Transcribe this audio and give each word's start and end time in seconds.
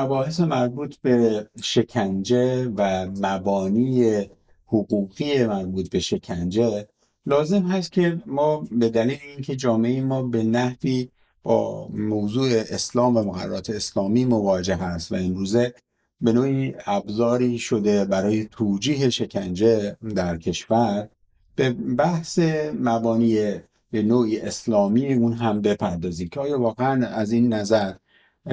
مباحث 0.00 0.40
مربوط 0.40 0.96
به 0.96 1.46
شکنجه 1.62 2.68
و 2.76 3.06
مبانی 3.22 4.26
حقوقی 4.66 5.46
مربوط 5.46 5.90
به 5.90 6.00
شکنجه 6.00 6.88
لازم 7.26 7.62
هست 7.62 7.92
که 7.92 8.22
ما 8.26 8.66
به 8.70 8.88
دلیل 8.88 9.18
اینکه 9.28 9.56
جامعه 9.56 10.02
ما 10.02 10.22
به 10.22 10.42
نحوی 10.42 11.08
با 11.42 11.88
موضوع 11.88 12.48
اسلام 12.52 13.16
و 13.16 13.22
مقررات 13.22 13.70
اسلامی 13.70 14.24
مواجه 14.24 14.76
هست 14.76 15.12
و 15.12 15.14
امروزه 15.14 15.74
به 16.20 16.32
نوعی 16.32 16.74
ابزاری 16.86 17.58
شده 17.58 18.04
برای 18.04 18.44
توجیه 18.44 19.10
شکنجه 19.10 19.96
در 20.14 20.36
کشور 20.36 21.08
به 21.56 21.70
بحث 21.72 22.38
مبانی 22.80 23.60
به 23.90 24.02
نوعی 24.02 24.40
اسلامی 24.40 25.14
اون 25.14 25.32
هم 25.32 25.60
بپردازی 25.60 26.28
که 26.28 26.40
آیا 26.40 26.60
واقعا 26.60 27.06
از 27.06 27.32
این 27.32 27.52
نظر 27.52 27.92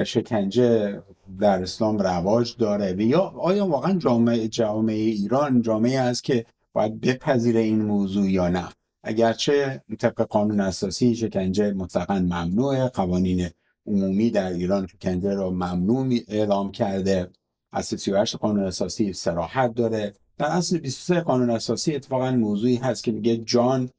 شکنجه 0.04 1.02
در 1.40 1.62
اسلام 1.62 1.98
رواج 1.98 2.56
داره. 2.56 2.92
و 2.92 3.00
یا 3.00 3.20
آیا 3.20 3.66
واقعا 3.66 3.98
جامعه 3.98 4.48
جامعه 4.48 4.96
ایران 4.96 5.62
جامعه 5.62 6.00
است 6.00 6.24
که 6.24 6.46
باید 6.72 7.00
بپذیره 7.00 7.60
این 7.60 7.82
موضوع 7.82 8.30
یا 8.30 8.48
نه؟ 8.48 8.68
اگرچه 9.02 9.82
طبق 9.98 10.22
قانون 10.22 10.60
اساسی 10.60 11.14
شکنجه 11.14 11.72
مطلقا 11.72 12.14
ممنوعه 12.18 12.88
قوانین 12.88 13.50
عمومی 13.86 14.30
در 14.30 14.52
ایران 14.52 14.86
شکنجه 14.86 15.34
را 15.34 15.50
ممنوع 15.50 16.18
اعلام 16.28 16.72
کرده. 16.72 17.30
اصل 17.72 17.96
38 17.96 18.36
قانون 18.36 18.64
اساسی 18.64 19.12
سراحت 19.12 19.74
داره. 19.74 20.12
در 20.38 20.46
اصل 20.46 20.78
23 20.78 21.20
قانون 21.20 21.50
اساسی 21.50 21.94
اتفاقا 21.94 22.30
موضوعی 22.30 22.76
هست 22.76 23.04
که 23.04 23.12
میگه 23.12 23.36
جان 23.36 23.90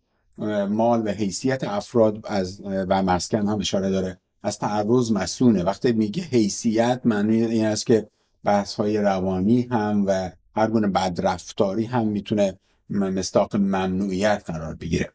مال 0.69 1.07
و 1.07 1.09
حیثیت 1.11 1.63
افراد 1.63 2.25
از 2.27 2.61
و 2.65 3.03
مسکن 3.03 3.47
هم 3.47 3.59
اشاره 3.59 3.89
داره. 3.89 4.19
از 4.43 4.59
تعرض 4.59 5.11
مسونه. 5.11 5.63
وقتی 5.63 5.91
میگه 5.91 6.23
حیثیت 6.23 7.01
معنی 7.05 7.45
این 7.45 7.65
است 7.65 7.85
که 7.85 8.07
بحث 8.43 8.73
های 8.73 8.97
روانی 8.97 9.61
هم 9.61 10.03
و 10.07 10.31
هر 10.55 10.67
گونه 10.67 10.87
بدرفتاری 10.87 11.85
هم 11.85 12.07
می‌تونه 12.07 12.59
مستاق 12.89 13.55
ممنوعیت 13.55 14.43
قرار 14.45 14.75
بگیره. 14.75 15.11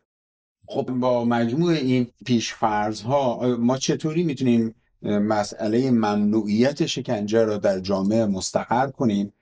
خب 0.67 0.91
با 0.91 1.25
مجموع 1.25 1.73
این 1.73 2.07
پیشفرض 2.27 3.03
ها 3.03 3.57
ما 3.61 3.79
چطوری 3.79 4.25
می‌تونیم 4.25 4.75
مسئله 5.03 5.91
ممنوعیت 5.91 6.87
شکنجه 6.87 7.45
را 7.45 7.57
در 7.57 7.81
جامعه 7.81 8.27
مستقر 8.27 8.91
کنیم؟ 8.91 9.33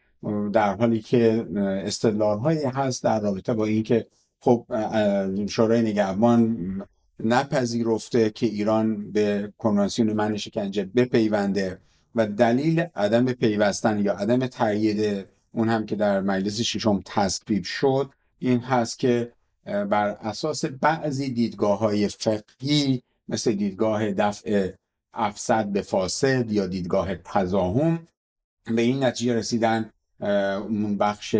در 0.52 0.76
حالی 0.76 1.00
که 1.00 1.46
استدلال 1.84 2.38
هایی 2.38 2.64
هست 2.64 3.04
در 3.04 3.20
رابطه 3.20 3.54
با 3.54 3.66
اینکه 3.66 4.06
خب 4.40 4.66
شورای 5.48 5.82
نگهبان 5.82 6.56
نپذیرفته 7.20 8.30
که 8.30 8.46
ایران 8.46 9.12
به 9.12 9.52
کنوانسیون 9.58 10.12
من 10.12 10.36
شکنجه 10.36 10.84
بپیونده 10.84 11.78
و 12.14 12.26
دلیل 12.26 12.80
عدم 12.94 13.32
پیوستن 13.32 14.00
یا 14.00 14.12
عدم 14.12 14.46
تایید 14.46 15.26
اون 15.52 15.68
هم 15.68 15.86
که 15.86 15.96
در 15.96 16.20
مجلس 16.20 16.60
ششم 16.60 17.02
تصویب 17.04 17.64
شد 17.64 18.10
این 18.38 18.58
هست 18.58 18.98
که 18.98 19.32
بر 19.64 20.08
اساس 20.08 20.64
بعضی 20.64 21.30
دیدگاه 21.30 21.78
های 21.78 22.08
فقهی 22.08 23.02
مثل 23.28 23.52
دیدگاه 23.52 24.12
دفع 24.12 24.70
افسد 25.14 25.66
به 25.66 25.82
فاسد 25.82 26.52
یا 26.52 26.66
دیدگاه 26.66 27.14
تزاهم 27.14 28.08
به 28.64 28.82
این 28.82 29.04
نتیجه 29.04 29.34
رسیدن 29.34 29.90
اون 30.20 30.98
بخش 30.98 31.36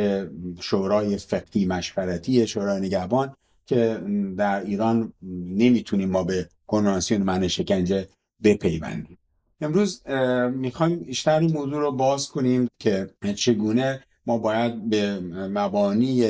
شورای 0.60 1.16
فقهی 1.16 1.66
مشورتی 1.66 2.46
شورای 2.46 2.80
نگهبان 2.80 3.36
که 3.66 4.00
در 4.36 4.60
ایران 4.60 5.12
نمی‌تونیم 5.56 6.10
ما 6.10 6.24
به 6.24 6.48
کنوانسیون 6.66 7.22
من 7.22 7.48
شکنجه 7.48 8.08
بپیوندیم. 8.44 9.18
امروز 9.60 10.08
می‌خوایم 10.54 10.96
بیشتر 10.96 11.38
این 11.38 11.52
موضوع 11.52 11.80
رو 11.80 11.92
باز 11.92 12.28
کنیم 12.28 12.68
که 12.78 13.10
چگونه 13.36 14.00
ما 14.26 14.38
باید 14.38 14.90
به 14.90 15.20
مبانی 15.30 16.28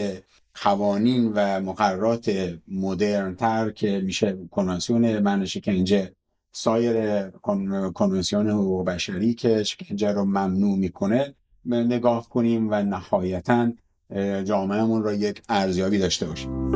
قوانین 0.63 1.33
و 1.35 1.61
مقررات 1.61 2.55
مدرن 2.69 3.35
تر 3.35 3.71
که 3.71 4.03
میشه 4.05 4.39
کنوانسیون 4.51 5.19
من 5.19 5.45
شکنجه 5.45 6.13
سایر 6.53 7.29
کنوانسیون 7.95 8.51
حقوق 8.51 8.85
بشری 8.87 9.35
که 9.35 9.63
شکنجه 9.63 10.13
رو 10.13 10.25
ممنوع 10.25 10.79
می‌کنه 10.79 11.35
نگاه 11.65 12.29
کنیم 12.29 12.69
و 12.71 12.83
نهایتا 12.83 13.73
جامعهمون 14.45 15.03
را 15.03 15.13
یک 15.13 15.43
ارزیابی 15.49 15.99
داشته 15.99 16.27
باشیم. 16.27 16.72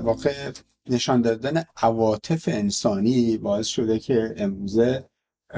در 0.00 0.06
واقع 0.06 0.52
نشان 0.88 1.20
دادن 1.20 1.64
عواطف 1.76 2.48
انسانی 2.52 3.38
باعث 3.38 3.66
شده 3.66 3.98
که 3.98 4.34
امروزه 4.36 5.04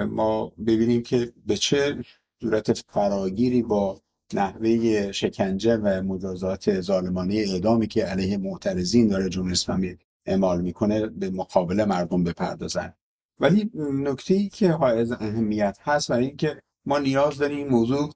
ما 0.08 0.52
ببینیم 0.66 1.02
که 1.02 1.32
به 1.46 1.56
چه 1.56 2.04
صورت 2.40 2.72
فراگیری 2.72 3.62
با 3.62 4.00
نحوه 4.34 5.12
شکنجه 5.12 5.76
و 5.76 6.02
مجازات 6.02 6.80
ظالمانه 6.80 7.34
اعدامی 7.34 7.86
که 7.86 8.04
علیه 8.04 8.36
معترضین 8.36 9.08
داره 9.08 9.28
جمهوری 9.28 9.52
اسلامی 9.52 9.96
اعمال 10.26 10.60
می‌کنه 10.60 11.06
به 11.06 11.30
مقابل 11.30 11.84
مردم 11.84 12.24
بپردازن. 12.24 12.94
ولی 13.40 13.70
نکته 13.74 14.34
ای 14.34 14.48
که 14.48 14.70
حائز 14.70 15.12
اهمیت 15.12 15.78
هست 15.80 16.10
برای 16.10 16.26
اینکه 16.26 16.62
ما 16.86 16.98
نیاز 16.98 17.38
داریم 17.38 17.58
این 17.58 17.68
موضوع 17.68 18.12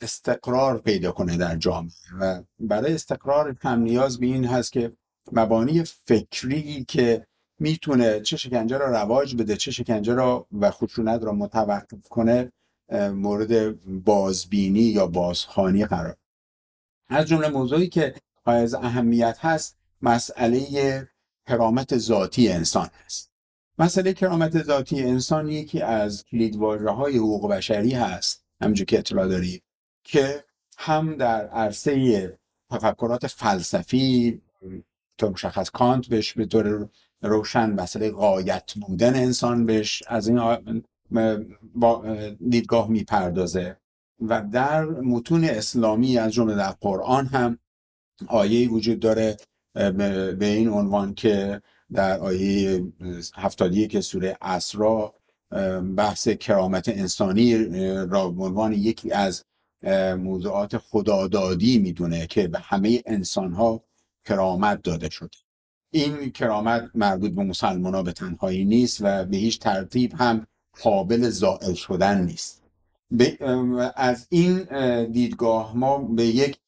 استقرار 0.00 0.78
پیدا 0.78 1.12
کنه 1.12 1.36
در 1.36 1.56
جامعه 1.56 1.92
و 2.20 2.42
برای 2.60 2.94
استقرار 2.94 3.56
هم 3.60 3.80
نیاز 3.80 4.20
به 4.20 4.26
این 4.26 4.44
هست 4.44 4.72
که 4.72 4.92
مبانی 5.32 5.84
فکری 5.84 6.84
که 6.88 7.26
می‌تونه 7.58 8.20
چه 8.20 8.36
شکنجه 8.36 8.78
را 8.78 8.86
رواج 8.86 9.34
بده 9.34 9.56
چه 9.56 9.70
شکنجه 9.70 10.14
را 10.14 10.46
و 10.60 10.70
خشونت 10.70 11.22
را 11.22 11.32
متوقف 11.32 12.08
کنه 12.08 12.52
مورد 12.92 13.80
بازبینی 14.04 14.80
یا 14.80 15.06
بازخانی 15.06 15.86
قرار. 15.86 16.16
از 17.08 17.26
جمله 17.26 17.48
موضوعی 17.48 17.88
که 17.88 18.14
از 18.44 18.74
اهمیت 18.74 19.38
هست 19.40 19.76
مسئله 20.02 21.08
کرامت 21.46 21.98
ذاتی 21.98 22.48
انسان 22.48 22.88
هست. 23.04 23.32
مسئله 23.78 24.12
کرامت 24.12 24.62
ذاتی 24.62 25.02
انسان 25.02 25.48
یکی 25.48 25.80
از 25.82 26.24
کلیدواژه 26.24 26.90
های 26.90 27.16
حقوق 27.16 27.50
بشری 27.50 27.92
هست 27.92 28.44
همونجور 28.60 28.86
که 28.86 28.98
اطلاع 28.98 29.28
دارید 29.28 29.62
که 30.04 30.44
هم 30.78 31.16
در 31.16 31.48
عرصه 31.48 32.38
تفکرات 32.70 33.26
فلسفی 33.26 34.40
تو 35.18 35.30
مشخص 35.30 35.70
کانت 35.70 36.06
بهش 36.06 36.32
به 36.32 36.46
طور 36.46 36.88
روشن 37.22 37.70
مسئله 37.70 38.10
قایت 38.10 38.72
بودن 38.80 39.14
انسان 39.14 39.66
بهش 39.66 40.02
از 40.06 40.28
این 40.28 40.82
با 41.74 42.16
دیدگاه 42.48 42.88
می‌پردازه. 42.88 43.76
و 44.20 44.42
در 44.52 44.84
متون 44.84 45.44
اسلامی 45.44 46.18
از 46.18 46.32
جمله 46.32 46.54
در 46.54 46.70
قرآن 46.70 47.26
هم 47.26 47.58
آیه 48.26 48.70
وجود 48.70 49.00
داره 49.00 49.36
به 49.74 50.36
این 50.46 50.68
عنوان 50.68 51.14
که 51.14 51.62
در 51.92 52.18
آیه 52.18 52.84
هفتادی 53.34 53.88
که 53.88 54.00
سوره 54.00 54.36
اسرا 54.40 55.14
بحث 55.96 56.28
کرامت 56.28 56.88
انسانی 56.88 57.64
را 58.06 58.28
به 58.28 58.44
عنوان 58.44 58.72
یکی 58.72 59.12
از 59.12 59.44
موضوعات 60.18 60.78
خدادادی 60.78 61.78
می‌دونه 61.78 62.26
که 62.26 62.48
به 62.48 62.58
همه 62.58 63.02
انسان 63.06 63.52
ها 63.52 63.84
کرامت 64.24 64.82
داده 64.82 65.10
شده. 65.10 65.36
این 65.90 66.30
کرامت 66.30 66.90
مربوط 66.94 67.30
به 67.30 67.44
مسلمان 67.44 67.94
ها 67.94 68.02
به 68.02 68.12
تنهایی 68.12 68.64
نیست 68.64 68.98
و 69.00 69.24
به 69.24 69.36
هیچ 69.36 69.58
ترتیب 69.58 70.14
هم 70.14 70.46
قابل 70.82 71.28
زائل 71.28 71.74
شدن 71.74 72.24
نیست. 72.24 72.62
از 73.96 74.26
این 74.30 74.64
دیدگاه 75.04 75.76
ما 75.76 75.98
به 75.98 76.26
یک 76.26 76.58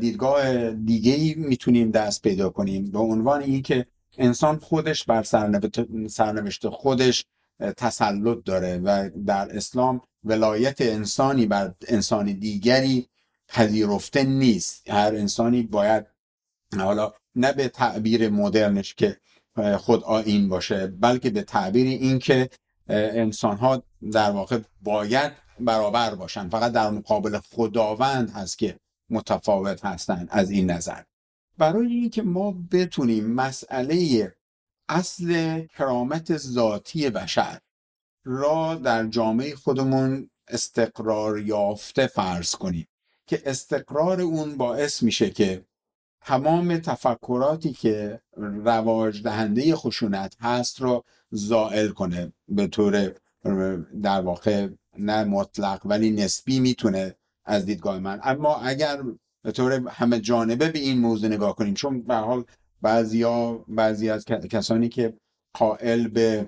دیدگاه 0.00 0.70
دیگه 0.70 1.34
می‌تونیم 1.36 1.90
دست 1.90 2.22
پیدا 2.22 2.50
کنیم. 2.50 2.90
به 2.90 2.98
عنوان 2.98 3.42
اینکه 3.42 3.86
انسان 4.18 4.58
خودش 4.58 5.04
بر 5.04 5.22
سرنوشت 6.08 6.68
خودش 6.68 7.24
تسلط 7.76 8.38
داره 8.44 8.78
و 8.78 9.10
در 9.26 9.56
اسلام 9.56 10.00
ولایت 10.24 10.80
انسانی 10.80 11.46
بر 11.46 11.74
انسان 11.88 12.32
دیگری 12.32 13.08
پذیرفته 13.48 14.22
نیست. 14.22 14.90
هر 14.90 15.14
انسانی 15.16 15.62
باید 15.62 16.06
حالا 16.80 17.12
نه 17.34 17.52
به 17.52 17.68
تعبیر 17.68 18.28
مدرنش 18.28 18.94
که 18.94 19.16
خود 19.78 20.04
آین 20.04 20.48
باشه 20.48 20.86
بلکه 20.86 21.30
به 21.30 21.42
تعبیر 21.42 21.86
این 21.86 22.18
که 22.18 22.50
انسان 22.88 23.56
ها 23.56 23.82
در 24.12 24.30
واقع 24.30 24.58
باید 24.82 25.32
برابر 25.60 26.14
باشن. 26.14 26.48
فقط 26.48 26.72
در 26.72 26.90
مقابل 26.90 27.38
خداوند 27.38 28.30
هست 28.30 28.58
که 28.58 28.78
متفاوت 29.10 29.84
هستند 29.84 30.28
از 30.30 30.50
این 30.50 30.70
نظر. 30.70 31.02
برای 31.58 31.92
اینکه 31.92 32.22
ما 32.22 32.54
بتونیم 32.72 33.26
مسئله 33.26 34.32
اصل 34.88 35.60
کرامت 35.66 36.36
ذاتی 36.36 37.10
بشر 37.10 37.58
را 38.24 38.74
در 38.74 39.06
جامعه 39.06 39.54
خودمون 39.54 40.30
استقرار 40.48 41.38
یافته 41.38 42.06
فرض 42.06 42.54
کنیم. 42.54 42.86
که 43.26 43.42
استقرار 43.46 44.20
اون 44.20 44.56
باعث 44.56 45.02
میشه 45.02 45.30
که 45.30 45.64
تمام 46.24 46.78
تفکراتی 46.78 47.72
که 47.72 48.20
رواج 48.36 49.22
دهنده 49.22 49.76
خشونت 49.76 50.36
هست 50.40 50.80
رو 50.80 51.04
زائل 51.30 51.88
کنه 51.88 52.32
به 52.48 52.66
طور 52.66 53.14
در 54.02 54.20
واقع 54.20 54.68
نه 54.98 55.24
مطلق 55.24 55.80
ولی 55.84 56.10
نسبی 56.10 56.60
می‌تونه 56.60 57.14
از 57.44 57.66
دیدگاه 57.66 57.98
من. 57.98 58.20
اما 58.22 58.56
اگر 58.56 59.02
به 59.42 59.52
طور 59.52 59.88
همه 59.88 60.20
جانبه 60.20 60.68
به 60.68 60.78
این 60.78 60.98
موضوع 60.98 61.30
نگاه 61.30 61.56
کنیم 61.56 61.74
چون 61.74 62.02
به 62.02 62.14
حال 62.14 62.44
بعضیا 62.82 63.64
بعضی 63.68 64.10
از 64.10 64.24
کسانی 64.24 64.88
که 64.88 65.14
قائل 65.54 66.08
به 66.08 66.46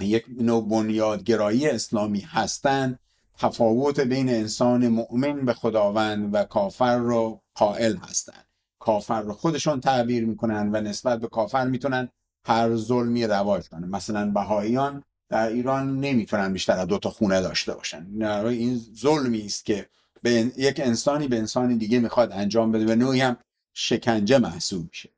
یک 0.00 0.24
نوع 0.40 0.68
بنیادگرایی 0.68 1.68
اسلامی 1.68 2.20
هستند 2.20 2.98
تفاوت 3.38 4.00
بین 4.00 4.28
انسان 4.28 4.88
مؤمن 4.88 5.44
به 5.44 5.52
خداوند 5.52 6.34
و 6.34 6.44
کافر 6.44 6.96
رو 6.96 7.40
قائل 7.54 7.96
هستند 7.96 8.46
کافر 8.84 9.22
رو 9.22 9.32
خودشون 9.32 9.80
تعبیر 9.80 10.24
می‌کنن 10.26 10.70
و 10.72 10.80
نسبت 10.80 11.20
به 11.20 11.28
کافر 11.28 11.66
می‌تونن 11.66 12.08
هر 12.46 12.76
ظلمی 12.76 13.26
رواج 13.26 13.68
کنن. 13.68 13.88
مثلا 13.88 14.30
بهاییان 14.30 15.02
در 15.28 15.48
ایران 15.48 16.00
نمی‌تونن 16.00 16.52
بیشتر 16.52 16.78
از 16.78 16.86
دو 16.86 16.98
تا 16.98 17.10
خونه 17.10 17.40
داشته 17.40 17.74
باشن. 17.74 18.22
این 18.46 18.80
ظلمی 18.96 19.46
است 19.46 19.64
که 19.64 19.86
به 20.22 20.30
یک 20.56 20.80
انسانی 20.84 21.28
به 21.28 21.38
انسانی 21.38 21.76
دیگه 21.76 21.98
می‌خواد 21.98 22.32
انجام 22.32 22.72
بده 22.72 22.92
و 22.92 22.96
نوعی 22.96 23.20
هم 23.20 23.36
شکنجه 23.74 24.38
محسوب 24.38 24.88
میشه. 24.88 25.08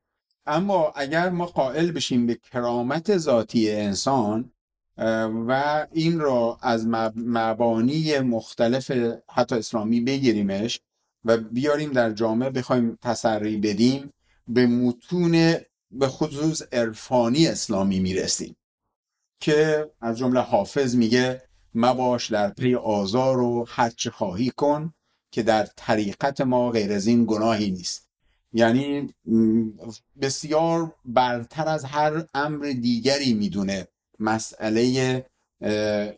اما 0.46 0.92
اگر 0.96 1.30
ما 1.30 1.46
قائل 1.46 1.90
بشیم 1.90 2.26
به 2.26 2.34
کرامت 2.34 3.18
ذاتی 3.18 3.70
انسان 3.70 4.50
و 5.48 5.86
این 5.92 6.20
را 6.20 6.58
از 6.62 6.86
مبانی 7.16 8.18
مختلف 8.18 8.90
حتی 9.30 9.54
اسلامی 9.54 10.00
بگیریمش 10.00 10.80
و 11.26 11.37
بیاریم 11.37 11.93
در 11.93 12.12
جامعه 12.12 12.50
بخوایم 12.50 12.99
تسری 13.02 13.56
بدیم 13.56 14.12
به 14.49 14.67
متون 14.67 15.55
به 15.90 16.08
خصوص 16.08 16.62
عرفانی 16.73 17.46
اسلامی 17.46 18.00
می‌رسیم. 18.00 18.56
که 19.40 19.90
از 20.00 20.19
جمله 20.19 20.40
حافظ 20.40 20.96
میگه 20.96 21.43
مباش 21.75 22.32
در 22.32 22.50
پی 22.50 22.75
آزار 22.75 23.40
و 23.40 23.64
هرچه 23.69 24.11
خواهی 24.11 24.50
کن 24.50 24.94
که 25.31 25.43
در 25.43 25.69
طریقت 25.76 26.40
ما 26.40 26.70
غیر 26.70 26.93
از 26.93 27.06
این 27.06 27.25
گناهی 27.25 27.70
نیست. 27.70 28.08
یعنی 28.52 29.14
بسیار 30.20 30.94
برتر 31.05 31.69
از 31.69 31.84
هر 31.84 32.25
امر 32.34 32.64
دیگری 32.67 33.34
می‌دونه 33.34 33.88
مسئله 34.19 35.26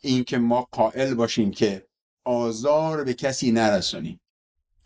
این 0.01 0.25
که 0.25 0.39
ما 0.39 0.69
قائل 0.73 1.15
باشیم 1.15 1.51
که 1.51 1.87
آزار 2.25 3.05
به 3.05 3.15
کسی 3.15 3.53
نرسونیم 3.53 4.21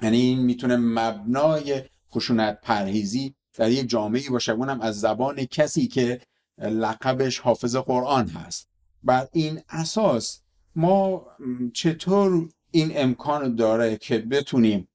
یعنی 0.02 0.16
این 0.20 0.38
می‌تونه 0.38 0.76
مبنای 0.76 1.82
خشونت 2.12 2.60
پرهیزی 2.62 3.34
در 3.54 3.70
یک 3.70 3.88
جامعه 3.88 4.31
باشه. 4.31 4.52
اونم 4.52 4.81
از 4.81 5.00
زبان 5.00 5.44
کسی 5.44 5.87
که 5.87 6.20
لقبش 6.58 7.38
حافظ 7.38 7.76
قرآن 7.76 8.28
هست. 8.28 8.69
بر 9.02 9.28
این 9.32 9.60
اساس 9.69 10.40
ما 10.76 11.26
چطور 11.75 12.49
این 12.70 12.93
امکان 12.94 13.54
داره 13.54 13.96
که 13.96 14.19
بتونیم 14.19 14.88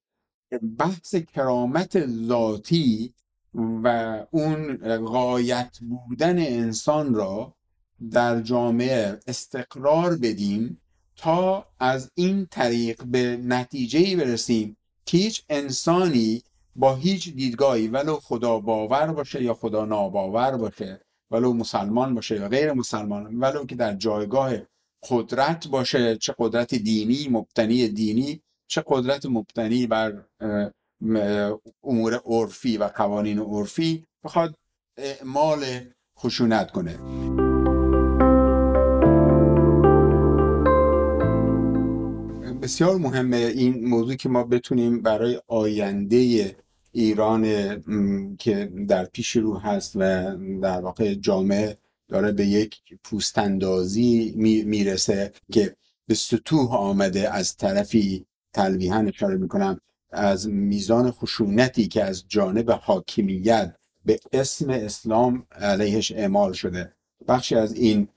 بحث 0.80 1.16
کرامت 1.16 2.08
ذاتی 2.08 3.14
و 3.54 4.18
اون 4.32 4.78
غایت 4.98 5.78
بودن 5.80 6.40
انسان 6.40 7.14
را 7.14 7.56
در 8.12 8.42
جامعه 8.42 9.20
استقرار 9.28 10.18
بدیم 10.18 10.82
تا 11.16 11.66
از 11.80 12.12
این 12.16 12.46
طریق 12.52 13.04
به 13.04 13.38
نتیجه 13.44 14.16
برسیم 14.16 14.77
که 15.08 15.18
هیچ 15.18 15.44
انسانی 15.50 16.44
با 16.76 16.96
هیچ 16.96 17.34
دیدگاهی 17.34 17.88
ولو 17.88 18.16
خدا 18.16 18.60
باور 18.60 19.08
باشه 19.08 19.44
یا 19.44 19.54
خدا 19.54 19.86
ناباور 19.86 20.58
باشه 20.58 21.02
ولو 21.32 21.54
مسلمان 21.54 22.16
باشه 22.16 22.36
یا 22.36 22.50
غیر 22.50 22.74
مسلمان 22.74 23.36
ولو 23.40 23.66
که 23.66 23.76
در 23.76 23.96
جایگاه 23.96 24.54
قدرت 25.10 25.68
باشه 25.68 26.16
چه 26.18 26.36
قدرت 26.40 26.76
دینی 26.76 27.28
مبتنی 27.32 27.88
دینی 27.88 28.42
چه 28.68 28.84
قدرت 28.88 29.26
مبتنی 29.26 29.88
بر 29.88 30.24
امور 31.84 32.22
عرفی 32.26 32.78
و 32.78 32.84
قوانین 32.84 33.40
عرفی 33.40 34.06
بخواد 34.24 34.56
اعمال 34.98 35.66
خشونت 36.20 36.72
کنه. 36.72 37.47
بسیار 42.68 42.98
مهمه 42.98 43.38
این 43.38 43.88
موضوع 43.88 44.16
که 44.16 44.30
ما 44.30 44.44
بتونیم 44.44 45.02
برای 45.02 45.42
آینده 45.48 46.56
ایران 46.92 47.44
که 48.38 48.72
در 48.88 49.06
پیش 49.06 49.36
رو 49.36 49.58
هست 49.58 49.96
و 49.96 50.00
در 50.62 50.82
واقع 50.82 51.14
جامعه 51.14 51.78
داره 52.08 52.32
به 52.32 52.46
یک 52.46 52.82
پوستندازی 53.04 54.34
می‌رسه 54.66 55.32
که 55.52 55.76
به 56.08 56.14
سطوح 56.14 56.76
آمده 56.76 57.34
از 57.34 57.58
طرفی 57.58 58.26
تلویحا 58.54 59.00
اشاره 59.00 59.38
می‌کنم 59.38 59.80
از 60.12 60.50
میزان 60.50 61.12
خشونتی 61.12 61.88
که 61.88 62.04
از 62.04 62.24
جانب 62.28 62.72
حاکمیت 62.72 63.76
به 64.06 64.20
اسم 64.34 64.70
اسلام 64.70 65.46
علیهش 65.52 66.12
اعمال 66.12 66.54
شده. 66.54 66.94
بخشی 67.28 67.56
از 67.56 67.74
این 67.74 68.08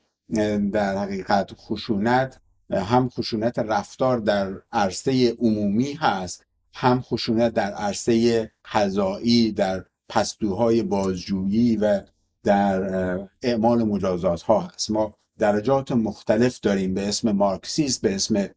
در 0.71 0.99
حقیقت 0.99 1.51
خشونت 1.55 2.41
هم 2.71 3.09
خشونت 3.09 3.59
رفتار 3.59 4.19
در 4.19 4.53
عرصه 4.73 5.37
عمومی 5.39 5.93
هست 5.93 6.47
هم 6.75 7.01
خشونت 7.01 7.53
در 7.53 7.73
عرصه 7.73 8.51
قضایی 8.73 9.53
در 9.53 9.85
پستوهای 10.09 10.83
بازجویی 10.83 11.77
و 11.77 12.01
در 12.45 13.19
اعمال 13.43 13.83
مجازات 13.83 14.43
ها 14.43 14.61
هست. 14.61 14.91
ما 14.91 15.15
درجات 15.39 15.93
مختلف 15.93 16.61
داریم 16.61 16.95
به 16.95 17.09
اسم 17.09 17.33
مارکسیست 17.33 18.03
به 18.03 18.15
اسم 18.15 18.49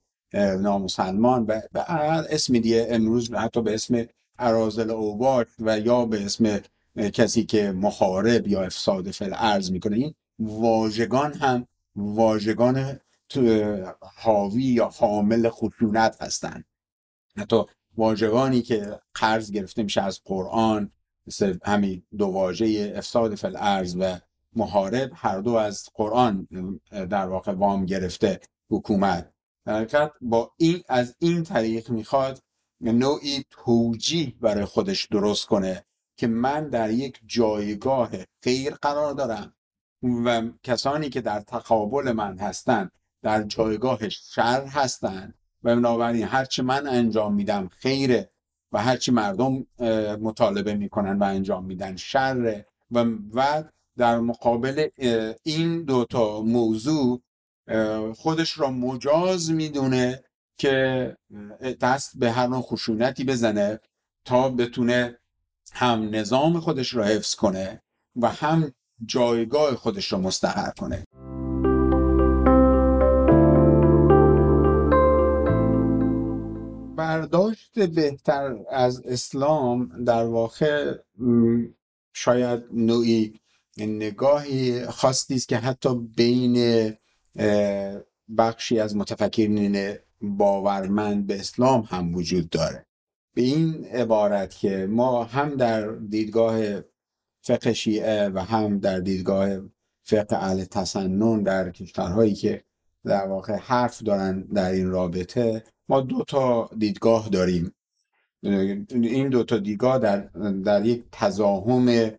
نامسلمان 0.61 1.45
و 1.47 1.61
به 1.73 1.81
هر 1.81 2.25
اسم 2.29 2.53
دیگه. 2.53 2.87
امروز 2.89 3.33
حتی 3.33 3.61
به 3.61 3.73
اسم 3.73 4.05
ارازل 4.39 4.91
اوباش 4.91 5.47
و 5.59 5.79
یا 5.79 6.05
به 6.05 6.25
اسم 6.25 6.59
کسی 7.13 7.43
که 7.43 7.71
محارب 7.71 8.47
یا 8.47 8.61
افساد 8.61 9.11
فل 9.11 9.33
ارز 9.33 9.71
می‌کنه. 9.71 9.95
این 9.95 10.13
واژگان 10.39 11.33
هم 11.33 11.67
واژگان 11.95 12.99
حاوی 14.01 14.63
یا 14.63 14.89
حامل 14.89 15.49
خشونت 15.49 16.21
هستند 16.21 16.65
حتی 17.37 17.63
واژگانی 17.97 18.61
که 18.61 18.99
قرض 19.13 19.51
گرفته 19.51 19.83
میشه 19.83 20.01
از 20.01 20.21
قرآن 20.25 20.91
مثل 21.27 21.57
همین 21.65 22.03
دو 22.17 22.25
واژه 22.25 22.93
افساد 22.95 23.35
فل 23.35 23.55
ارز 23.59 23.95
و 23.99 24.19
محارب 24.55 25.11
هر 25.15 25.39
دو 25.39 25.53
از 25.53 25.89
قرآن 25.93 26.47
در 26.91 27.27
واقع 27.27 27.51
وام 27.51 27.85
گرفته 27.85 28.39
حکومت. 28.69 29.33
در 29.65 30.11
با 30.21 30.51
این 30.57 30.83
از 30.89 31.15
این 31.19 31.43
طریق 31.43 31.89
می‌خواد 31.89 32.43
نوعی 32.81 33.45
توجیه 33.49 34.33
برای 34.41 34.65
خودش 34.65 35.05
درست 35.05 35.45
کنه 35.45 35.85
که 36.17 36.27
من 36.27 36.69
در 36.69 36.91
یک 36.91 37.19
جایگاه 37.25 38.09
خیر 38.43 38.73
قرار 38.73 39.13
دارم 39.13 39.55
و 40.25 40.41
کسانی 40.63 41.09
که 41.09 41.21
در 41.21 41.39
تقابل 41.39 42.11
من 42.11 42.39
هستند 42.39 42.91
در 43.23 43.43
جایگاه 43.43 44.09
شر 44.09 44.65
هستند 44.65 45.33
و 45.63 45.75
بنابراین 45.75 46.23
هرچی 46.23 46.61
من 46.61 46.87
انجام 46.87 47.33
میدم 47.33 47.67
خیره 47.67 48.29
و 48.71 48.81
هرچی 48.81 49.11
مردم 49.11 49.65
مطالبه 50.21 50.73
می‌کنن 50.73 51.19
و 51.19 51.23
انجام 51.23 51.65
میدن 51.65 51.95
شر. 51.95 52.63
و 52.91 53.05
و 53.33 53.63
در 53.97 54.19
مقابل 54.19 54.87
این 55.43 55.83
دوتا 55.83 56.41
موضوع 56.41 57.21
خودش 58.15 58.59
را 58.59 58.71
مجاز 58.71 59.51
می‌دونه 59.51 60.23
که 60.57 61.17
دست 61.81 62.17
به 62.17 62.31
هر 62.31 62.47
نوع 62.47 62.61
خشونتی 62.61 63.23
بزنه 63.23 63.79
تا 64.25 64.49
بتونه 64.49 65.17
هم 65.73 66.15
نظام 66.15 66.59
خودش 66.59 66.93
را 66.93 67.03
حفظ 67.03 67.35
کنه 67.35 67.81
و 68.15 68.29
هم 68.29 68.71
جایگاه 69.05 69.75
خودش 69.75 70.13
را 70.13 70.19
مستقر 70.19 70.71
کنه. 70.71 71.03
برداشت 76.95 77.79
بهتر 77.79 78.57
از 78.69 79.01
اسلام 79.05 80.03
در 80.03 80.25
واقع 80.25 80.97
شاید 82.13 82.63
نوعی 82.71 83.39
نگاهی 83.77 84.85
خاصی 84.85 85.35
است 85.35 85.47
که 85.47 85.57
حتی 85.57 85.95
بین 85.95 86.57
بخشی 88.37 88.79
از 88.79 88.95
متفکرین 88.95 89.97
باورمند 90.21 91.27
به 91.27 91.39
اسلام 91.39 91.81
هم 91.81 92.15
وجود 92.15 92.49
داره. 92.49 92.85
به 93.33 93.41
این 93.41 93.85
عبارت 93.85 94.55
که 94.55 94.87
ما 94.89 95.23
هم 95.23 95.55
در 95.55 95.87
دیدگاه 95.87 96.81
فقه 97.41 97.73
شیعه 97.73 98.29
و 98.29 98.39
هم 98.39 98.79
در 98.79 98.99
دیدگاه 98.99 99.49
فقه 100.03 100.37
اهل 100.37 100.63
تسنن 100.63 101.43
در 101.43 101.69
کشورهایی 101.69 102.33
که 102.33 102.63
در 103.05 103.27
واقع 103.27 103.55
حرف 103.55 104.03
دارن 104.03 104.41
در 104.41 104.71
این 104.71 104.89
رابطه 104.89 105.63
ما 105.89 106.01
دو 106.01 106.23
تا 106.27 106.69
دیدگاه 106.77 107.29
داریم. 107.29 107.75
این 108.91 109.29
دو 109.29 109.43
تا 109.43 109.57
دیدگاه 109.57 109.99
در, 109.99 110.17
در 110.65 110.85
یک 110.85 111.03
تزاهم 111.11 112.11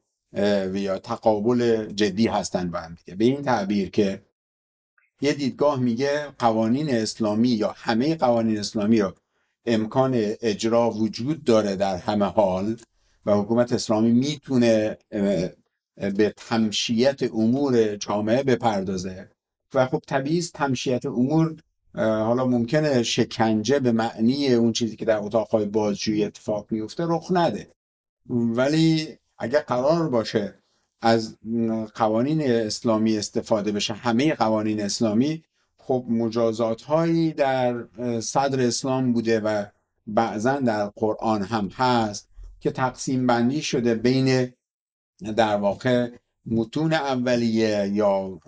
یا 0.74 0.98
تقابل 0.98 1.86
جدی 1.86 2.26
هستند 2.26 2.70
با 2.70 2.78
هم 2.78 2.94
دیگه. 2.94 3.16
به 3.16 3.24
این 3.24 3.42
تعبیر 3.42 3.90
که 3.90 4.22
یه 5.20 5.32
دیدگاه 5.32 5.80
میگه 5.80 6.26
قوانین 6.38 6.94
اسلامی 6.94 7.48
یا 7.48 7.74
همه 7.76 8.14
قوانین 8.14 8.58
اسلامی 8.58 9.00
رو 9.00 9.14
امکان 9.66 10.12
اجرا 10.16 10.90
وجود 10.90 11.44
داره 11.44 11.76
در 11.76 11.96
همه 11.96 12.24
حال 12.24 12.76
و 13.26 13.34
حکومت 13.34 13.72
اسلامی 13.72 14.12
می‌تونه 14.12 14.98
به 15.96 16.34
تمشیت 16.36 17.22
امور 17.22 17.96
جامعه 17.96 18.42
بپردازه. 18.42 19.30
و 19.74 19.86
خب 19.86 20.02
طبیعی 20.06 20.42
تمشیت 20.54 21.06
امور 21.06 21.56
حالا 21.94 22.46
ممکنه 22.46 23.02
شکنجه 23.02 23.78
به 23.80 23.92
معنی 23.92 24.54
اون 24.54 24.72
چیزی 24.72 24.96
که 24.96 25.04
در 25.04 25.18
اتاقهای 25.18 25.64
بازجویی 25.64 26.24
اتفاق 26.24 26.66
میفته 26.70 27.04
رخ 27.08 27.28
نده. 27.30 27.70
ولی 28.28 29.18
اگر 29.38 29.60
قرار 29.60 30.08
باشه 30.08 30.54
از 31.00 31.36
قوانین 31.94 32.50
اسلامی 32.50 33.18
استفاده 33.18 33.72
بشه 33.72 33.94
همه 33.94 34.34
قوانین 34.34 34.80
اسلامی 34.80 35.44
خب 35.78 36.04
مجازات 36.08 36.82
هایی 36.82 37.32
در 37.32 37.84
صدر 38.20 38.66
اسلام 38.66 39.12
بوده 39.12 39.40
و 39.40 39.64
بعضا 40.06 40.60
در 40.60 40.86
قرآن 40.86 41.42
هم 41.42 41.68
هست 41.68 42.28
که 42.60 42.70
تقسیم 42.70 43.26
بندی 43.26 43.62
شده 43.62 43.94
بین 43.94 44.52
در 45.36 45.56
واقع 45.56 46.10
متون 46.46 46.92
اولیه 46.92 47.88
یا 47.92 48.40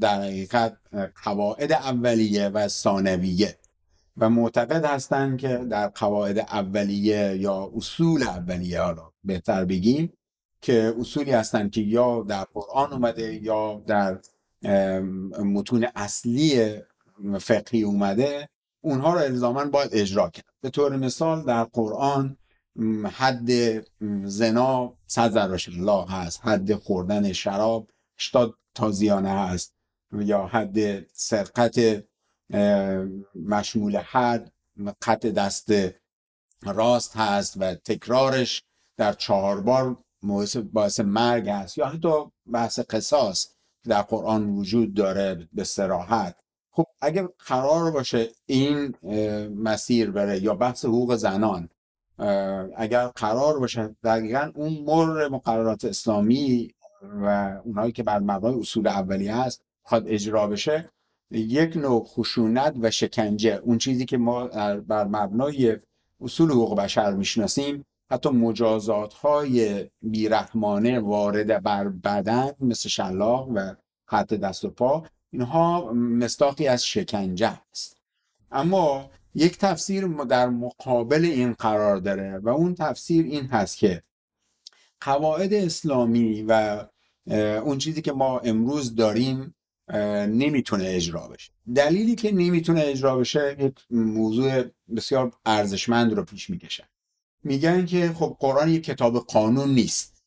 در 0.00 0.22
حقیقت 0.22 0.76
قواعد 1.24 1.72
اولیه 1.72 2.48
و 2.48 2.68
ثانویه. 2.68 3.58
و 4.16 4.30
معتقد 4.30 4.84
هستند 4.84 5.38
که 5.38 5.48
در 5.70 5.88
قواعد 5.88 6.38
اولیه 6.38 7.36
یا 7.40 7.72
اصول 7.76 8.22
اولیه 8.22 8.80
حالا 8.80 9.10
بهتر 9.24 9.64
بگیم 9.64 10.12
که 10.60 10.94
اصولی 10.98 11.30
هستند 11.30 11.70
که 11.70 11.80
یا 11.80 12.22
در 12.22 12.44
قرآن 12.54 12.92
اومده 12.92 13.34
یا 13.42 13.82
در 13.86 14.18
متون 15.44 15.86
اصلی 15.94 16.74
فقهی 17.40 17.82
اومده 17.82 18.48
اونها 18.80 19.14
رو 19.14 19.18
الزاما 19.18 19.64
باید 19.64 19.90
اجرا 19.92 20.30
کرد. 20.30 20.44
به 20.60 20.70
طور 20.70 20.96
مثال 20.96 21.44
در 21.44 21.64
قرآن 21.64 22.36
حد 23.12 23.50
زنا 24.24 24.96
صد 25.06 25.36
الله 25.68 26.10
هست. 26.10 26.40
حد 26.42 26.74
خوردن 26.74 27.32
شراب 27.32 27.90
80 28.18 28.54
تازیانه 28.74 29.30
هست. 29.30 29.74
یا 30.12 30.46
حد 30.46 31.06
سرقت 31.12 32.04
مشمول 33.34 33.96
حد 33.96 34.52
قط 35.02 35.26
دست 35.26 35.72
راست 36.62 37.16
هست 37.16 37.54
و 37.56 37.74
تکرارش 37.74 38.62
در 38.96 39.12
چهار 39.12 39.60
بار 39.60 39.96
باعث 40.72 41.00
مرگ 41.00 41.48
هست. 41.48 41.78
یا 41.78 41.86
حتی 41.86 42.24
بحث 42.52 42.78
قصاص 42.78 43.54
در 43.84 44.02
قرآن 44.02 44.50
وجود 44.50 44.94
داره 44.94 45.48
به 45.52 45.64
سراحت 45.64 46.36
خب 46.70 46.86
اگر 47.00 47.28
قرار 47.46 47.90
باشه 47.90 48.28
این 48.46 48.94
مسیر 49.56 50.10
بره 50.10 50.42
یا 50.42 50.54
بحث 50.54 50.84
حقوق 50.84 51.14
زنان 51.14 51.68
اگر 52.76 53.06
قرار 53.06 53.58
باشه 53.58 53.96
دقیقا 54.04 54.52
اون 54.54 54.84
مر 54.86 55.28
مقررات 55.28 55.84
اسلامی 55.84 56.74
و 57.02 57.60
اونایی 57.64 57.92
که 57.92 58.02
بر 58.02 58.18
مبنای 58.18 58.54
اصول 58.54 58.86
اولی 58.86 59.28
هست 59.28 59.64
خواد 59.82 60.08
اجرا 60.08 60.46
بشه 60.46 60.90
یک 61.30 61.76
نوع 61.76 62.04
خشونت 62.04 62.74
و 62.80 62.90
شکنجه 62.90 63.60
اون 63.64 63.78
چیزی 63.78 64.04
که 64.04 64.16
ما 64.16 64.46
بر 64.78 65.04
مبنای 65.04 65.76
اصول 66.20 66.50
حقوق 66.50 66.76
بشر 66.76 67.14
می‌شناسیم 67.14 67.84
حتی 68.10 68.28
مجازات 68.28 69.14
های 69.14 69.90
بیرحمانه 70.02 71.00
وارد 71.00 71.62
بر 71.62 71.88
بدن 71.88 72.50
مثل 72.60 72.88
شلاق 72.88 73.48
و 73.54 73.74
خط 74.06 74.34
دست 74.34 74.64
و 74.64 74.70
پا 74.70 75.06
اینها 75.32 75.92
مستاقی 75.92 76.66
از 76.68 76.86
شکنجه 76.86 77.60
است. 77.70 77.96
اما 78.52 79.10
یک 79.34 79.58
تفسیر 79.58 80.06
در 80.06 80.48
مقابل 80.48 81.24
این 81.24 81.52
قرار 81.52 81.96
داره 81.96 82.38
و 82.38 82.48
اون 82.48 82.74
تفسیر 82.74 83.24
این 83.24 83.46
هست 83.46 83.78
که 83.78 84.02
قواعد 85.00 85.54
اسلامی 85.54 86.42
و 86.48 86.84
اون 87.64 87.78
چیزی 87.78 88.02
که 88.02 88.12
ما 88.12 88.38
امروز 88.38 88.94
داریم 88.94 89.54
نمی‌تونه 90.28 90.84
اجرا 90.86 91.28
بشه. 91.28 91.52
دلیلی 91.74 92.14
که 92.14 92.32
نمی‌تونه 92.32 92.82
اجرا 92.84 93.16
بشه 93.16 93.56
یک 93.60 93.74
موضوع 93.90 94.64
بسیار 94.96 95.32
ارزشمند 95.46 96.12
رو 96.12 96.24
پیش 96.24 96.50
می‌کشن 96.50 96.84
میگن 97.42 97.86
که 97.86 98.12
خب 98.12 98.36
قرآن 98.40 98.68
یک 98.68 98.84
کتاب 98.84 99.18
قانون 99.18 99.68
نیست. 99.68 100.24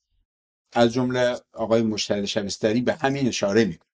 از 0.73 0.93
جمله 0.93 1.35
آقای 1.53 1.81
مشتهد 1.81 2.25
شبستری 2.25 2.81
به 2.81 2.93
همین 2.93 3.27
اشاره 3.27 3.65
می‌کنه. 3.65 3.86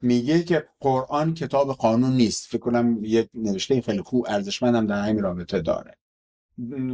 میگه 0.00 0.42
که 0.42 0.68
قرآن 0.80 1.34
کتاب 1.34 1.72
قانون 1.72 2.12
نیست. 2.12 2.46
فکر 2.46 2.58
کنم 2.58 2.98
یک 3.02 3.28
نوشته 3.34 3.80
خیلی 3.80 4.02
خوب 4.02 4.26
ارزشمندم 4.28 4.86
در 4.86 5.02
همین 5.02 5.22
رابطه 5.22 5.60
داره. 5.60 5.96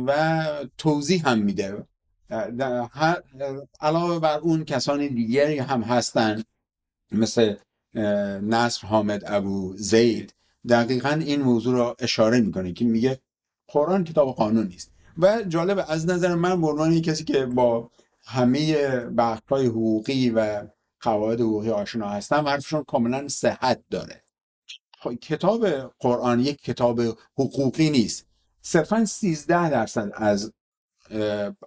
و 0.06 0.46
توضیح 0.78 1.28
هم 1.28 1.38
میده. 1.38 1.86
علاوه 3.80 4.18
بر 4.18 4.38
اون 4.38 4.64
کسان 4.64 5.06
دیگری 5.06 5.58
هم 5.58 5.82
هستن 5.82 6.42
مثل 7.12 7.54
نصر 8.42 8.86
حامد 8.86 9.22
ابو 9.26 9.76
زید. 9.76 10.34
دقیقا 10.68 11.10
این 11.10 11.42
موضوع 11.42 11.74
را 11.74 11.96
اشاره 11.98 12.40
می‌کنه 12.40 12.72
که 12.72 12.84
میگه 12.84 13.18
قرآن 13.68 14.04
کتاب 14.04 14.34
قانون 14.34 14.66
نیست. 14.66 14.92
و 15.18 15.42
جالب 15.48 15.84
از 15.88 16.06
نظر 16.06 16.34
من 16.34 16.60
به 16.60 17.00
کسی 17.00 17.24
که 17.24 17.46
با 17.46 17.90
همه 18.24 18.88
بحث 19.00 19.40
حقوقی 19.52 20.30
و 20.30 20.66
قواعد 21.02 21.40
حقوقی 21.40 21.70
آشنا 21.70 22.08
هستن 22.08 22.46
حرفشون 22.46 22.84
کاملا 22.84 23.28
صحت 23.28 23.82
داره. 23.90 24.22
خب، 24.98 25.14
کتاب 25.14 25.66
قرآن 25.98 26.40
یک 26.40 26.62
کتاب 26.62 27.00
حقوقی 27.38 27.90
نیست. 27.90 28.26
صرفا 28.60 29.04
13 29.04 29.70
درصد 29.70 30.10
از 30.14 30.52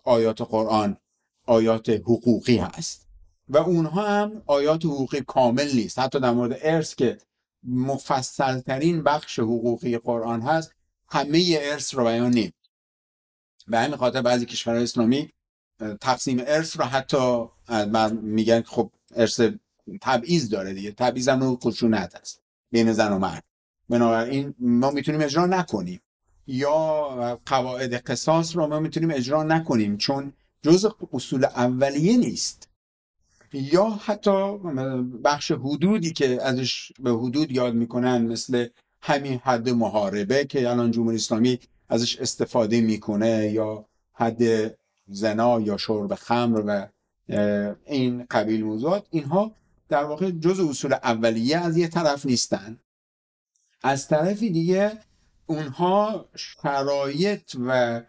آیات 0.04 0.42
قرآن 0.42 0.98
آیات 1.46 1.90
حقوقی 1.90 2.58
هست. 2.58 3.08
و 3.50 3.58
اونها 3.58 4.08
هم 4.08 4.42
آیات 4.46 4.86
حقوقی 4.86 5.22
کامل 5.22 5.72
نیست. 5.76 6.00
حتی 6.00 6.20
در 6.20 6.32
مورد 6.32 6.58
ارث 6.62 6.96
که 6.96 7.18
مفصل 7.64 8.60
ترین 8.60 9.04
بخش 9.04 9.40
حقوقی 9.40 9.98
قرآن 9.98 10.42
هست 10.42 10.76
همه 11.10 11.58
ارث 11.62 11.96
رو 11.96 12.04
بیان 12.04 12.32
نیم. 12.32 12.54
به 13.68 13.80
همین 13.80 13.96
خاطر 13.98 14.22
بعضی 14.22 14.46
کشورهای 14.46 14.84
اسلامی 14.84 15.30
تقسیم 16.02 16.40
ارث 16.40 16.80
رو 16.80 16.86
حتی 16.86 17.46
میگن 18.22 18.62
خب 18.62 18.92
ارث 19.16 19.42
تبعیض 20.02 20.50
داره 20.50 20.74
دیگه. 20.74 20.92
تبعیض 20.92 21.30
هم 21.30 21.56
خشونت 21.56 22.16
هست 22.16 22.42
بین 22.72 22.94
زن 22.94 23.14
و 23.14 23.20
مرد. 23.20 23.44
بنابراین 23.90 24.56
ما 24.60 24.92
می‌تونیم 24.92 25.22
اجرا 25.22 25.46
نکنیم. 25.46 26.02
یا 26.48 27.42
قواعد 27.46 27.94
قصاص 27.94 28.56
رو 28.56 28.68
ما 28.68 28.80
می‌تونیم 28.80 29.12
اجرا 29.12 29.44
نکنیم. 29.44 29.98
چون 29.98 30.34
جز 30.62 30.88
اصول 31.14 31.46
اولیه 31.46 32.18
نیست. 32.18 32.70
یا 33.54 33.90
حتی 33.90 34.58
بخش 35.24 35.52
حدودی 35.52 36.14
که 36.14 36.42
ازش 36.42 36.92
به 37.00 37.12
حدود 37.12 37.52
یاد 37.52 37.74
می‌کنن 37.74 38.26
مثل 38.26 38.68
همین 39.02 39.40
حد 39.44 39.70
محاربه 39.70 40.46
که 40.46 40.70
الان 40.70 40.92
جمهوری 40.92 41.16
اسلامی 41.16 41.60
ازش 41.90 42.18
استفاده 42.18 42.82
می‌کنه 42.82 43.52
یا 43.52 43.86
حد 44.14 44.42
زنا 45.08 45.62
یا 45.62 45.78
شرب 45.78 46.16
خمر 46.16 46.64
و 46.66 46.88
این 47.86 48.26
قبیل 48.32 48.64
موضوعات 48.64 49.08
اینها 49.10 49.52
در 49.90 50.04
واقع 50.04 50.32
جز 50.32 50.60
اصول 50.60 50.94
اولیه 50.94 51.58
از 51.58 51.78
یه 51.78 51.88
طرف 51.88 52.26
نیستن. 52.26 52.80
از 53.84 54.08
طرفی 54.08 54.50
دیگه 54.50 54.92
اونها 55.46 56.26
شرایط 56.36 57.56
و 57.68 58.02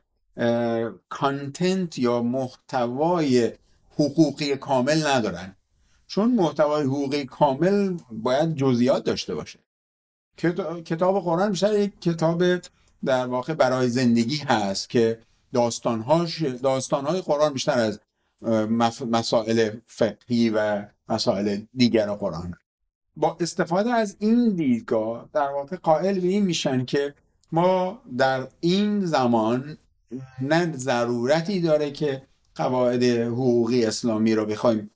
کانتنت 1.08 1.98
یا 1.98 2.22
محتوای 2.22 3.52
حقوقی 3.94 4.56
کامل 4.56 5.06
ندارن. 5.06 5.56
چون 6.06 6.34
محتوای 6.34 6.82
حقوقی 6.82 7.24
کامل 7.24 7.96
باید 8.10 8.54
جزئیات 8.54 9.04
داشته 9.04 9.34
باشه. 9.34 9.58
کتاب 10.84 11.24
قرآن 11.24 11.50
بیشتر 11.50 11.78
یک 11.78 12.00
کتاب 12.00 12.42
در 13.04 13.26
واقع 13.26 13.54
برای 13.54 13.88
زندگی 13.88 14.36
هست 14.36 14.90
که 14.90 15.18
داستانهاش 15.52 16.42
داستانهای 16.42 17.20
قرآن 17.20 17.52
بیشتر 17.52 17.78
از 17.78 18.00
مسائل 19.10 19.70
فقهی 19.86 20.50
و 20.50 20.86
مسائل 21.08 21.60
دیگر 21.74 22.06
قرآن. 22.06 22.54
با 23.16 23.36
استفاده 23.40 23.90
از 23.90 24.16
این 24.18 24.54
دیدگاه 24.54 25.28
در 25.32 25.48
واقع 25.48 25.76
قائل 25.76 26.20
به 26.20 26.28
این 26.28 26.44
میشن 26.44 26.84
که 26.84 27.14
ما 27.52 28.02
در 28.18 28.48
این 28.60 29.06
زمان 29.06 29.78
نه 30.40 30.76
ضرورتی 30.76 31.60
داره 31.60 31.90
که 31.90 32.22
قواعد 32.54 33.02
حقوقی 33.02 33.84
اسلامی 33.84 34.34
رو 34.34 34.46
بخوایم 34.46 34.90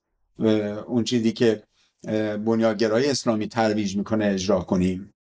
اون 0.87 1.05
چیزی 1.05 1.33
که 1.33 1.63
بنیادگرای 2.45 3.11
اسلامی 3.11 3.49
ترویج 3.49 3.97
می‌کنه 3.97 4.27
اجرا 4.27 4.61
کنیم. 4.61 5.15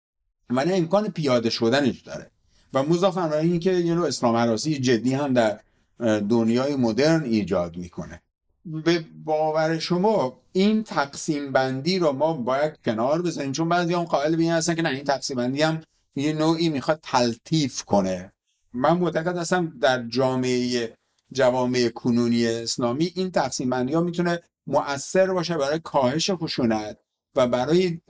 و 0.49 0.65
نه 0.65 0.75
امکان 0.75 1.07
پیاده 1.07 1.49
شدنش 1.49 2.01
داره. 2.01 2.31
و 2.73 2.83
مضافن 2.83 3.33
این 3.33 3.59
که 3.59 3.71
یه 3.71 3.95
نوع 3.95 4.07
اسلام 4.07 4.35
حراسی 4.35 4.79
جدی 4.79 5.13
هم 5.13 5.33
در 5.33 5.59
دنیای 5.99 6.75
مدرن 6.75 7.23
ایجاد 7.23 7.77
می‌کنه. 7.77 8.21
به 8.65 9.05
باور 9.25 9.79
شما 9.79 10.39
این 10.51 10.83
تقسیم 10.83 11.51
بندی 11.51 11.99
رو 11.99 12.11
ما 12.11 12.33
باید 12.33 12.79
کنار 12.85 13.21
بزنیم 13.21 13.51
چون 13.51 13.69
بعضی 13.69 13.93
هم 13.93 14.03
قائل 14.03 14.35
به 14.35 14.41
این 14.41 14.51
هستن 14.51 14.75
که 14.75 14.81
نه 14.81 14.89
این 14.89 15.03
تقسیم 15.03 15.37
بندی 15.37 15.61
هم 15.61 15.81
یه 16.15 16.33
نوعی 16.33 16.69
می‌خواد 16.69 16.99
تلطیف 17.03 17.83
کنه. 17.83 18.33
من 18.73 18.97
معتقد 18.97 19.37
هستم 19.37 19.73
در 19.81 20.07
جامعه 20.07 20.93
جوامع 21.31 21.89
کنونی 21.89 22.47
اسلامی 22.47 23.11
این 23.15 23.31
تقسیم 23.31 23.69
بندی 23.69 23.93
ها 23.93 24.01
می‌تونه 24.01 24.39
مؤثر 24.67 25.33
باشه 25.33 25.57
برای 25.57 25.79
کاهش 25.79 26.31
خشونت 26.31 26.97
و 27.35 27.47
برای 27.47 28.01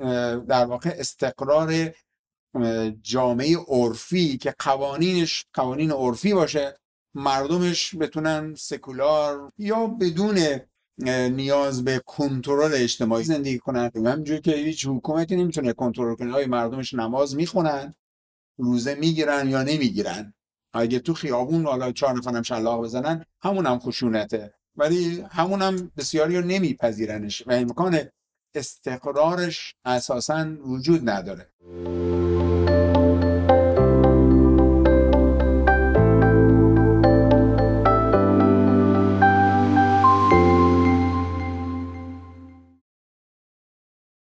در 0.48 0.66
واقع 0.66 0.96
استقرار 0.98 1.92
جامعه 3.02 3.58
عرفی 3.68 4.38
که 4.38 4.56
قوانینش 4.60 5.46
قوانین 5.54 5.92
عرفی 5.92 6.34
باشه. 6.34 6.76
مردمش 7.14 7.96
بتونن 7.96 8.56
سکولار 8.58 9.52
یا 9.58 9.88
بدون 9.88 10.40
نیاز 11.30 11.84
به 11.84 12.02
کنترل 12.06 12.72
اجتماعی 12.74 13.24
زندگی 13.24 13.60
کنن. 13.60 13.92
همینجوری 13.96 14.42
که 14.42 14.52
هیچ 14.52 14.88
حکومتی 14.88 15.36
نمی‌تونه 15.36 15.74
کنترل 15.74 16.16
کنه. 16.16 16.32
های 16.32 16.46
مردمش 16.46 16.94
نماز 16.94 17.36
می‌خونن؟ 17.36 17.96
روزه 18.58 18.96
می‌گیرن 18.96 19.50
یا 19.50 19.64
نمی‌گیرن؟ 19.64 20.34
اگه 20.74 21.00
تو 21.00 21.14
خیابون 21.14 21.66
حالا 21.66 21.92
چهار 21.92 22.18
نفرم 22.18 22.42
شلاق 22.42 22.84
بزنن 22.84 23.26
همون 23.42 23.66
هم 23.66 23.80
خشونته. 23.80 24.54
ولی 24.76 25.26
همون 25.32 25.62
هم 25.62 25.92
بسیاری 25.98 26.38
رو 26.38 26.46
نمیپذیرنش 26.46 27.48
و 27.48 27.52
امکان 27.52 28.00
استقرارش 28.56 29.76
اساسا 29.86 30.48
وجود 30.66 31.10
نداره. 31.10 31.50